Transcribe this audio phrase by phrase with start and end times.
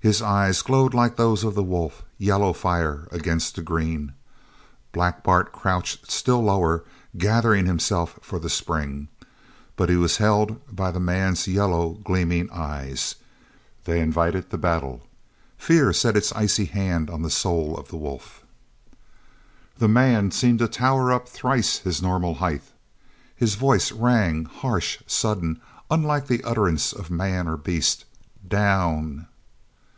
[0.00, 4.12] His eyes glowed like those of the wolf, yellow fire against the green.
[4.92, 6.84] Black Bart crouched still lower,
[7.16, 9.08] gathering himself for the spring,
[9.74, 13.16] but he was held by the man's yellow gleaming eyes.
[13.86, 15.02] They invited the battle.
[15.58, 18.44] Fear set its icy hand on the soul of the wolf.
[19.78, 22.62] The man seemed to tower up thrice his normal height.
[23.34, 25.60] His voice rang, harsh, sudden,
[25.90, 28.04] unlike the utterance of man or beast:
[28.46, 29.26] "_Down!